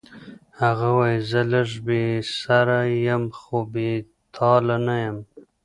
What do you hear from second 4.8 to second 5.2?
نه یم